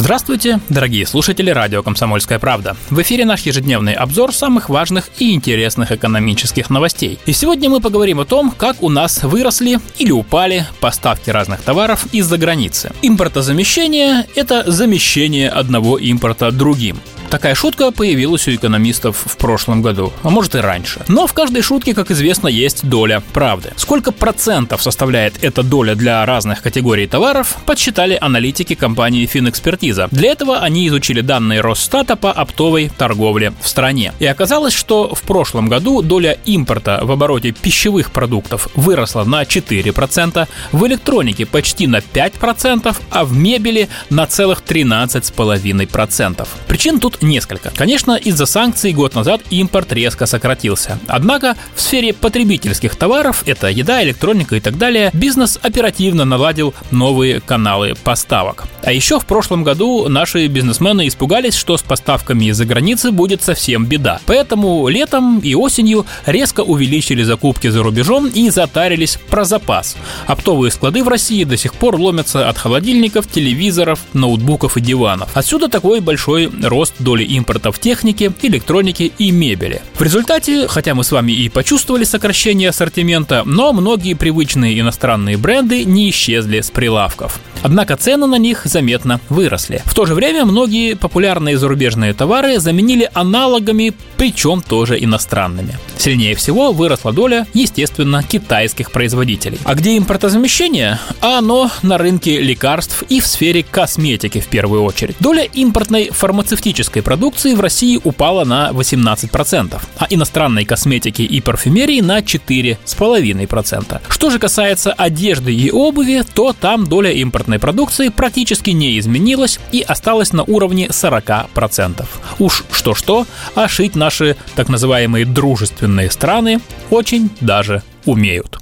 [0.00, 2.74] Здравствуйте, дорогие слушатели радио «Комсомольская правда».
[2.88, 7.18] В эфире наш ежедневный обзор самых важных и интересных экономических новостей.
[7.26, 12.06] И сегодня мы поговорим о том, как у нас выросли или упали поставки разных товаров
[12.12, 12.92] из-за границы.
[13.02, 16.98] Импортозамещение– это замещение одного импорта другим.
[17.30, 21.02] Такая шутка появилась у экономистов в прошлом году, а может и раньше.
[21.06, 23.72] Но в каждой шутке, как известно, есть доля правды.
[23.76, 30.08] Сколько процентов составляет эта доля для разных категорий товаров, подсчитали аналитики компании Финэкспертиза.
[30.10, 34.12] Для этого они изучили данные Росстата по оптовой торговле в стране.
[34.18, 40.48] И оказалось, что в прошлом году доля импорта в обороте пищевых продуктов выросла на 4%,
[40.72, 46.48] в электронике почти на 5%, а в мебели на целых 13,5%.
[46.66, 47.70] Причин тут несколько.
[47.74, 50.98] Конечно, из-за санкций год назад импорт резко сократился.
[51.06, 57.40] Однако в сфере потребительских товаров, это еда, электроника и так далее, бизнес оперативно наладил новые
[57.40, 58.64] каналы поставок.
[58.82, 63.86] А еще в прошлом году наши бизнесмены испугались, что с поставками из-за границы будет совсем
[63.86, 64.20] беда.
[64.26, 69.96] Поэтому летом и осенью резко увеличили закупки за рубежом и затарились про запас.
[70.26, 75.30] Оптовые склады в России до сих пор ломятся от холодильников, телевизоров, ноутбуков и диванов.
[75.34, 79.82] Отсюда такой большой рост доли импорта в технике, электронике и мебели.
[79.94, 85.84] В результате, хотя мы с вами и почувствовали сокращение ассортимента, но многие привычные иностранные бренды
[85.84, 87.40] не исчезли с прилавков.
[87.62, 89.82] Однако цены на них заметно выросли.
[89.84, 95.76] В то же время многие популярные зарубежные товары заменили аналогами, причем тоже иностранными.
[95.98, 99.58] Сильнее всего выросла доля, естественно, китайских производителей.
[99.64, 100.98] А где импортозамещение?
[101.20, 105.16] А оно на рынке лекарств и в сфере косметики в первую очередь.
[105.20, 112.20] Доля импортной фармацевтической продукции в России упала на 18%, а иностранной косметики и парфюмерии на
[112.20, 114.00] 4,5%.
[114.08, 119.80] Что же касается одежды и обуви, то там доля импортной продукции практически не изменилась и
[119.80, 122.06] осталась на уровне 40%.
[122.38, 128.60] Уж что-что, а шить наши так называемые дружественные страны очень даже умеют.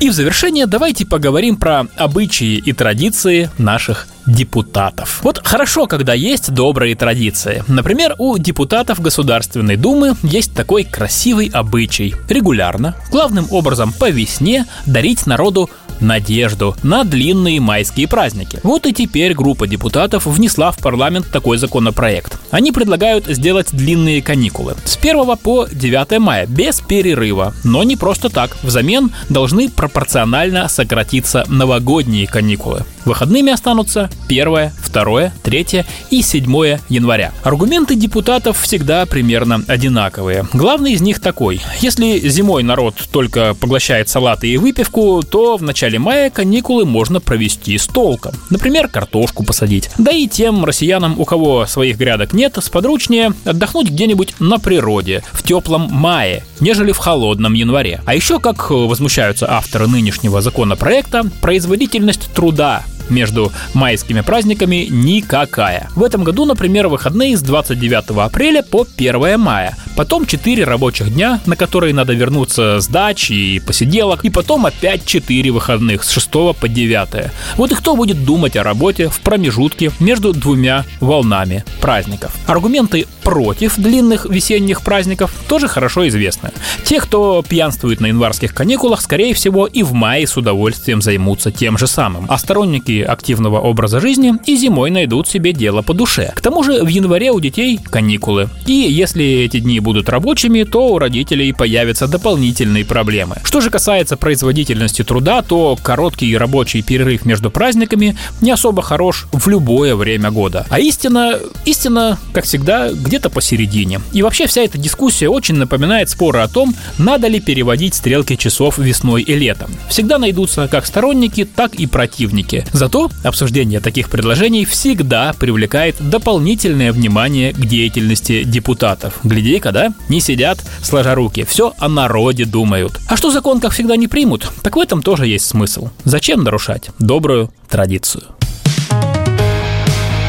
[0.00, 5.20] И в завершение давайте поговорим про обычаи и традиции наших депутатов.
[5.24, 7.64] Вот хорошо, когда есть добрые традиции.
[7.66, 12.14] Например, у депутатов Государственной Думы есть такой красивый обычай.
[12.28, 15.68] Регулярно, главным образом по весне, дарить народу
[16.00, 18.60] надежду на длинные майские праздники.
[18.62, 22.38] Вот и теперь группа депутатов внесла в парламент такой законопроект.
[22.50, 28.28] Они предлагают сделать длинные каникулы с 1 по 9 мая без перерыва, но не просто
[28.28, 28.56] так.
[28.62, 32.84] Взамен должны пропорционально сократиться новогодние каникулы.
[33.08, 35.66] Выходными останутся 1, 2, 3
[36.10, 37.32] и 7 января.
[37.42, 40.46] Аргументы депутатов всегда примерно одинаковые.
[40.52, 41.62] Главный из них такой.
[41.80, 47.78] Если зимой народ только поглощает салаты и выпивку, то в начале мая каникулы можно провести
[47.78, 48.34] с толком.
[48.50, 49.88] Например, картошку посадить.
[49.96, 55.42] Да и тем россиянам, у кого своих грядок нет, сподручнее отдохнуть где-нибудь на природе в
[55.44, 58.02] теплом мае, нежели в холодном январе.
[58.04, 65.88] А еще, как возмущаются авторы нынешнего законопроекта, производительность труда между майскими праздниками никакая.
[65.94, 69.76] В этом году, например, выходные с 29 апреля по 1 мая.
[69.98, 74.24] Потом 4 рабочих дня, на которые надо вернуться с дач и посиделок.
[74.24, 77.32] И потом опять 4 выходных с 6 по 9.
[77.56, 82.32] Вот и кто будет думать о работе в промежутке между двумя волнами праздников.
[82.46, 86.52] Аргументы против длинных весенних праздников тоже хорошо известны.
[86.84, 91.76] Те, кто пьянствует на январских каникулах, скорее всего и в мае с удовольствием займутся тем
[91.76, 92.26] же самым.
[92.28, 96.32] А сторонники активного образа жизни и зимой найдут себе дело по душе.
[96.36, 98.48] К тому же в январе у детей каникулы.
[98.64, 103.36] И если эти дни будут рабочими, то у родителей появятся дополнительные проблемы.
[103.44, 109.48] Что же касается производительности труда, то короткий рабочий перерыв между праздниками не особо хорош в
[109.48, 110.66] любое время года.
[110.70, 114.00] А истина, истина, как всегда, где-то посередине.
[114.12, 118.78] И вообще вся эта дискуссия очень напоминает споры о том, надо ли переводить стрелки часов
[118.78, 119.70] весной и летом.
[119.88, 122.66] Всегда найдутся как сторонники, так и противники.
[122.72, 129.18] За Зато обсуждение таких предложений всегда привлекает дополнительное внимание к деятельности депутатов.
[129.24, 129.92] Гляди-ка, да?
[130.08, 132.98] Не сидят, сложа руки, все о народе думают.
[133.08, 135.90] А что закон, как всегда, не примут, так в этом тоже есть смысл.
[136.04, 138.24] Зачем нарушать добрую традицию?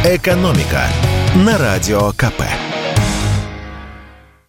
[0.06, 0.84] Экономика
[1.36, 2.44] на радио КП.